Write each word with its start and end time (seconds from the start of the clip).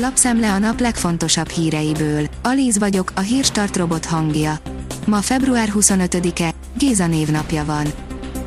Lapszemle 0.00 0.52
a 0.52 0.58
nap 0.58 0.80
legfontosabb 0.80 1.48
híreiből. 1.48 2.26
Alíz 2.42 2.78
vagyok, 2.78 3.12
a 3.14 3.20
hírstart 3.20 3.76
robot 3.76 4.04
hangja. 4.04 4.58
Ma 5.06 5.20
február 5.20 5.72
25-e, 5.74 6.54
Géza 6.78 7.06
névnapja 7.06 7.64
van. 7.64 7.86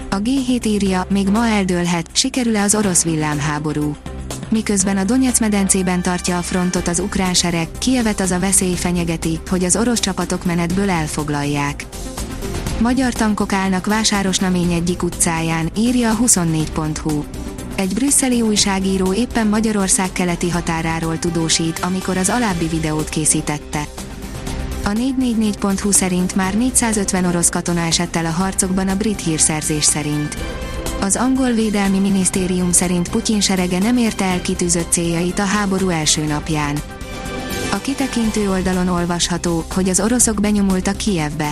A 0.10 0.16
G7 0.16 0.66
írja, 0.66 1.06
még 1.10 1.30
ma 1.30 1.48
eldőlhet, 1.48 2.10
sikerül-e 2.12 2.62
az 2.62 2.76
orosz 2.76 3.04
villámháború. 3.04 3.96
Miközben 4.50 4.98
a 4.98 5.04
Donetsz 5.04 5.40
medencében 5.40 6.02
tartja 6.02 6.38
a 6.38 6.42
frontot 6.42 6.88
az 6.88 7.00
ukrán 7.00 7.34
sereg, 7.34 7.68
Kievet 7.78 8.20
az 8.20 8.32
a 8.32 8.40
veszély 8.40 8.76
fenyegeti, 8.76 9.40
hogy 9.50 9.64
az 9.64 9.76
orosz 9.76 10.00
csapatok 10.00 10.46
menetből 10.46 10.90
elfoglalják. 10.90 11.86
Magyar 12.80 13.14
tankok 13.14 13.54
állnak 13.54 13.86
Vásárosnamény 13.86 14.72
egyik 14.72 15.04
utcáján, 15.04 15.72
írja 15.78 16.12
a 16.12 16.18
24.hu. 16.18 17.24
Egy 17.82 17.94
brüsszeli 17.94 18.42
újságíró 18.42 19.14
éppen 19.14 19.48
Magyarország 19.48 20.12
keleti 20.12 20.50
határáról 20.50 21.20
tudósít, 21.20 21.80
amikor 21.80 22.18
az 22.18 22.30
alábbi 22.30 22.68
videót 22.68 23.10
készítette. 23.10 23.84
A 24.84 24.90
444.hu 24.90 25.92
szerint 25.92 26.36
már 26.36 26.54
450 26.58 27.26
orosz 27.26 27.50
katona 27.50 27.80
esett 27.80 28.16
el 28.16 28.26
a 28.26 28.30
harcokban 28.30 28.88
a 28.88 28.96
brit 28.96 29.22
hírszerzés 29.22 29.84
szerint. 29.84 30.38
Az 31.00 31.16
angol 31.16 31.52
védelmi 31.52 32.00
minisztérium 32.00 32.72
szerint 32.72 33.10
Putyin 33.10 33.42
serege 33.42 33.80
nem 33.80 33.98
érte 33.98 34.26
el 34.26 34.42
kitűzött 34.42 34.92
céljait 34.92 35.40
a 35.40 35.46
háború 35.46 35.90
első 35.90 36.26
napján. 36.26 36.78
A 37.72 37.78
kitekintő 37.78 38.50
oldalon 38.50 38.88
olvasható, 38.88 39.66
hogy 39.74 39.90
az 39.90 40.00
oroszok 40.00 40.42
benyomultak 40.42 40.98
Kijevbe. 40.98 41.52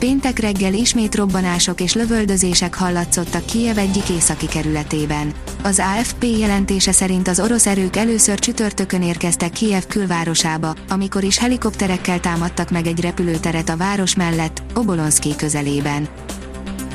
Péntek 0.00 0.38
reggel 0.38 0.74
ismét 0.74 1.14
robbanások 1.14 1.80
és 1.80 1.94
lövöldözések 1.94 2.74
hallatszottak 2.74 3.44
Kijev 3.44 3.78
egyik 3.78 4.08
északi 4.08 4.46
kerületében. 4.46 5.32
Az 5.62 5.82
AFP 5.98 6.24
jelentése 6.38 6.92
szerint 6.92 7.28
az 7.28 7.40
orosz 7.40 7.66
erők 7.66 7.96
először 7.96 8.38
csütörtökön 8.38 9.02
érkeztek 9.02 9.50
Kijev 9.50 9.82
külvárosába, 9.88 10.74
amikor 10.88 11.24
is 11.24 11.38
helikopterekkel 11.38 12.20
támadtak 12.20 12.70
meg 12.70 12.86
egy 12.86 13.00
repülőteret 13.00 13.68
a 13.68 13.76
város 13.76 14.14
mellett, 14.14 14.62
Obolonszki 14.74 15.36
közelében. 15.36 16.08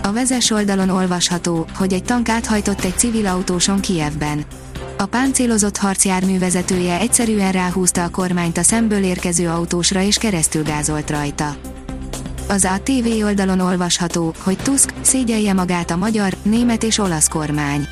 A 0.03 0.12
vezes 0.12 0.52
oldalon 0.52 0.90
olvasható, 0.90 1.67
hogy 1.75 1.94
egy 1.94 2.03
tank 2.03 2.30
áthajtott 2.30 2.84
egy 2.84 2.97
civil 2.97 3.28
autóson 3.28 3.80
Kijevben. 3.80 4.44
A 4.97 5.06
páncélozott 5.06 5.78
harcjármű 5.78 6.40
vezetője 6.40 7.00
egyszerűen 7.00 7.52
ráhúzta 7.52 8.03
a 8.03 8.09
kormányt 8.09 8.58
a 8.58 8.64
szemből 8.64 9.03
érkező 9.03 9.47
autósra 9.47 10.02
és 10.02 10.17
keresztül 10.17 10.64
gázolt 10.64 11.09
rajta. 11.09 11.56
Az 12.48 12.66
ATV 12.66 13.24
oldalon 13.24 13.60
olvasható, 13.60 14.34
hogy 14.40 14.58
Tusk 14.58 14.94
szégyelje 15.02 15.54
magát 15.54 15.92
a 15.92 15.96
magyar, 15.96 16.34
német 16.42 16.84
és 16.84 16.98
olasz 16.98 17.28
kormány. 17.28 17.88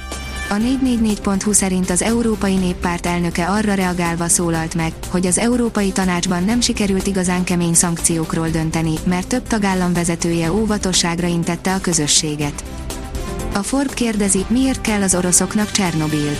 A 0.50 0.54
444.hu 0.54 1.52
szerint 1.52 1.90
az 1.90 2.02
Európai 2.02 2.56
Néppárt 2.56 3.06
elnöke 3.06 3.45
arra 3.45 3.73
reagálva 3.73 4.28
szólalt 4.28 4.76
meg, 4.76 4.94
hogy 5.10 5.26
az 5.26 5.38
Európai 5.38 5.92
Tanácsban 5.92 6.44
nem 6.44 6.62
sikerült 6.62 7.08
igazán 7.08 7.44
kemény 7.44 7.73
szankciókról 7.73 8.50
dönteni, 8.50 8.94
mert 9.04 9.28
több 9.28 9.48
tagállam 9.48 9.94
vezetője 9.94 10.52
óvatosságra 10.52 11.28
intette 11.28 11.73
a 11.73 11.82
közösséget. 11.82 12.64
A 13.54 13.64
Forb 13.64 13.94
kérdezi, 13.94 14.45
miért 14.48 14.82
kell 14.82 15.02
az 15.02 15.16
oroszoknak 15.16 15.72
Csernobil. 15.72 16.32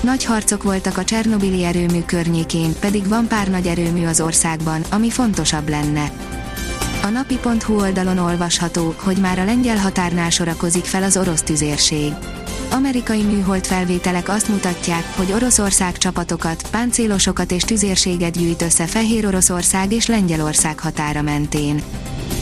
Nagy 0.00 0.24
harcok 0.24 0.62
voltak 0.62 0.98
a 0.98 1.04
Csernobili 1.04 1.64
erőmű 1.64 2.02
környékén, 2.06 2.72
pedig 2.80 3.08
van 3.08 3.26
pár 3.28 3.48
nagy 3.48 3.66
erőmű 3.66 4.06
az 4.06 4.20
országban, 4.20 4.82
ami 4.90 5.10
fontosabb 5.10 5.68
lenne. 5.68 6.12
A 7.02 7.08
napi.hu 7.08 7.80
oldalon 7.80 8.18
olvasható, 8.18 8.94
hogy 8.96 9.16
már 9.16 9.38
a 9.38 9.44
lengyel 9.44 9.76
határnál 9.76 10.30
sorakozik 10.30 10.84
fel 10.84 11.02
az 11.02 11.16
orosz 11.16 11.42
tüzérség. 11.42 12.12
Amerikai 12.70 13.22
műhold 13.22 13.66
felvételek 13.66 14.28
azt 14.28 14.48
mutatják, 14.48 15.04
hogy 15.16 15.32
Oroszország 15.32 15.98
csapatokat, 15.98 16.68
páncélosokat 16.70 17.52
és 17.52 17.62
tüzérséget 17.62 18.38
gyűjt 18.38 18.62
össze 18.62 18.86
Fehér 18.86 19.26
Oroszország 19.26 19.92
és 19.92 20.06
Lengyelország 20.06 20.78
határa 20.78 21.22
mentén. 21.22 21.82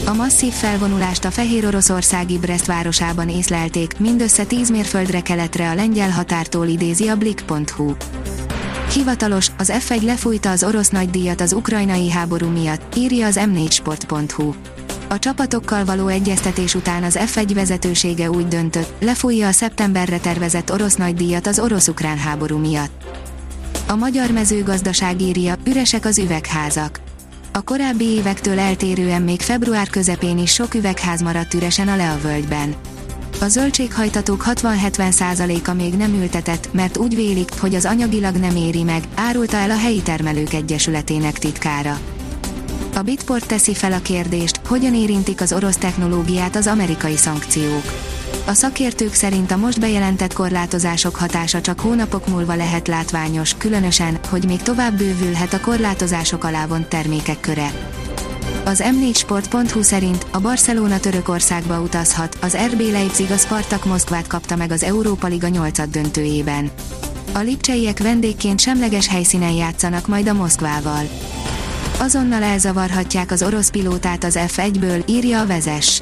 A 0.05 0.13
masszív 0.13 0.51
felvonulást 0.51 1.25
a 1.25 1.31
Fehér 1.31 1.65
Oroszországi 1.65 2.37
Brest 2.37 2.65
városában 2.65 3.29
észlelték, 3.29 3.99
mindössze 3.99 4.43
10 4.43 4.69
mérföldre 4.69 5.21
keletre 5.21 5.69
a 5.69 5.75
lengyel 5.75 6.09
határtól 6.09 6.67
idézi 6.67 7.07
a 7.07 7.15
Blick.hu. 7.15 7.93
Hivatalos, 8.93 9.47
az 9.57 9.71
F1 9.87 10.03
lefújta 10.03 10.49
az 10.49 10.63
orosz 10.63 10.89
nagydíjat 10.89 11.41
az 11.41 11.53
ukrajnai 11.53 12.09
háború 12.09 12.47
miatt, 12.47 12.95
írja 12.95 13.25
az 13.25 13.39
m4sport.hu. 13.39 14.53
A 15.07 15.19
csapatokkal 15.19 15.85
való 15.85 16.07
egyeztetés 16.07 16.75
után 16.75 17.03
az 17.03 17.19
F1 17.19 17.51
vezetősége 17.53 18.29
úgy 18.29 18.47
döntött, 18.47 18.93
lefújja 18.99 19.47
a 19.47 19.51
szeptemberre 19.51 20.17
tervezett 20.19 20.71
orosz 20.71 20.95
nagydíjat 20.95 21.47
az 21.47 21.59
orosz-ukrán 21.59 22.17
háború 22.17 22.57
miatt. 22.57 23.19
A 23.87 23.95
magyar 23.95 24.31
mezőgazdaság 24.31 25.21
írja, 25.21 25.55
üresek 25.67 26.05
az 26.05 26.17
üvegházak. 26.17 26.99
A 27.51 27.61
korábbi 27.61 28.05
évektől 28.05 28.59
eltérően 28.59 29.21
még 29.21 29.41
február 29.41 29.89
közepén 29.89 30.37
is 30.37 30.53
sok 30.53 30.73
üvegház 30.73 31.21
maradt 31.21 31.53
üresen 31.53 31.87
a 31.87 31.95
Lea 31.95 32.17
völgyben. 32.17 32.75
A 33.41 33.47
zöldséghajtatók 33.47 34.43
60-70%-a 34.47 35.73
még 35.73 35.93
nem 35.93 36.13
ültetett, 36.13 36.73
mert 36.73 36.97
úgy 36.97 37.15
vélik, 37.15 37.49
hogy 37.59 37.75
az 37.75 37.85
anyagilag 37.85 38.35
nem 38.35 38.55
éri 38.55 38.83
meg, 38.83 39.03
árulta 39.15 39.57
el 39.57 39.71
a 39.71 39.77
helyi 39.77 40.01
termelők 40.01 40.53
egyesületének 40.53 41.39
titkára. 41.39 41.99
A 42.95 43.01
Bitport 43.01 43.47
teszi 43.47 43.73
fel 43.73 43.91
a 43.91 44.01
kérdést, 44.01 44.61
hogyan 44.67 44.95
érintik 44.95 45.41
az 45.41 45.53
orosz 45.53 45.77
technológiát 45.77 46.55
az 46.55 46.67
amerikai 46.67 47.17
szankciók. 47.17 47.83
A 48.45 48.53
szakértők 48.53 49.13
szerint 49.13 49.51
a 49.51 49.57
most 49.57 49.79
bejelentett 49.79 50.33
korlátozások 50.33 51.15
hatása 51.15 51.61
csak 51.61 51.79
hónapok 51.79 52.27
múlva 52.27 52.55
lehet 52.55 52.87
látványos, 52.87 53.55
különösen, 53.57 54.19
hogy 54.29 54.45
még 54.45 54.61
tovább 54.61 54.97
bővülhet 54.97 55.53
a 55.53 55.59
korlátozások 55.59 56.43
alá 56.43 56.65
vont 56.65 56.87
termékek 56.87 57.39
köre. 57.39 57.71
Az 58.65 58.83
m4sport.hu 58.85 59.81
szerint 59.81 60.25
a 60.31 60.39
Barcelona 60.39 60.99
Törökországba 60.99 61.79
utazhat, 61.79 62.37
az 62.41 62.57
RB 62.71 62.79
Leipzig 62.79 63.31
a 63.31 63.37
Spartak 63.37 63.85
Moszkvát 63.85 64.27
kapta 64.27 64.55
meg 64.55 64.71
az 64.71 64.83
Európa 64.83 65.27
Liga 65.27 65.47
8 65.47 65.89
döntőjében. 65.89 66.71
A 67.33 67.39
lipcseiek 67.39 67.99
vendégként 67.99 68.59
semleges 68.59 69.07
helyszínen 69.07 69.51
játszanak 69.51 70.07
majd 70.07 70.27
a 70.27 70.33
Moszkvával. 70.33 71.09
Azonnal 71.99 72.43
elzavarhatják 72.43 73.31
az 73.31 73.43
orosz 73.43 73.69
pilótát 73.69 74.23
az 74.23 74.39
F1-ből, 74.39 75.09
írja 75.09 75.39
a 75.39 75.45
vezes. 75.45 76.01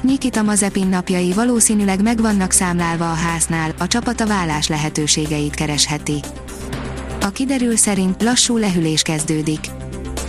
Nikita 0.00 0.42
Mazepin 0.42 0.86
napjai 0.86 1.32
valószínűleg 1.32 2.02
meg 2.02 2.20
vannak 2.20 2.50
számlálva 2.52 3.10
a 3.10 3.14
háznál, 3.14 3.74
a 3.78 3.86
csapata 3.86 4.26
vállás 4.26 4.68
lehetőségeit 4.68 5.54
keresheti. 5.54 6.20
A 7.20 7.28
kiderül 7.28 7.76
szerint 7.76 8.22
lassú 8.22 8.56
lehűlés 8.56 9.02
kezdődik. 9.02 9.60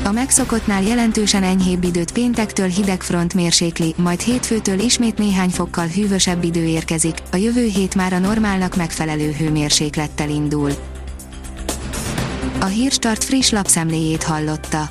A 0.09 0.12
megszokottnál 0.12 0.84
jelentősen 0.84 1.44
enyhébb 1.44 1.84
időt 1.84 2.12
péntektől 2.12 2.68
hideg 2.68 3.02
front 3.02 3.34
mérsékli, 3.34 3.94
majd 3.97 4.20
hétfőtől 4.20 4.80
ismét 4.80 5.18
néhány 5.18 5.50
fokkal 5.50 5.88
hűvösebb 5.88 6.44
idő 6.44 6.64
érkezik, 6.64 7.18
a 7.31 7.36
jövő 7.36 7.66
hét 7.66 7.96
már 7.96 8.14
a 8.14 8.19
normálnak 8.19 8.75
megfelelő 8.75 9.31
hőmérséklettel 9.31 10.30
indul. 10.30 10.72
A 12.59 12.66
Hírstart 12.66 13.24
friss 13.24 13.50
lapszemléjét 13.50 14.24
hallotta. 14.24 14.90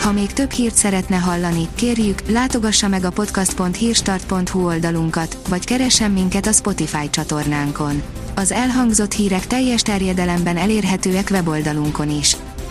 Ha 0.00 0.12
még 0.12 0.32
több 0.32 0.50
hírt 0.50 0.74
szeretne 0.74 1.16
hallani, 1.16 1.68
kérjük, 1.74 2.22
látogassa 2.28 2.88
meg 2.88 3.04
a 3.04 3.10
podcast.hírstart.hu 3.10 4.66
oldalunkat, 4.66 5.38
vagy 5.48 5.64
keressen 5.64 6.10
minket 6.10 6.46
a 6.46 6.52
Spotify 6.52 7.10
csatornánkon. 7.10 8.02
Az 8.34 8.52
elhangzott 8.52 9.12
hírek 9.12 9.46
teljes 9.46 9.82
terjedelemben 9.82 10.56
elérhetőek 10.56 11.28
weboldalunkon 11.30 12.10
is. 12.10 12.36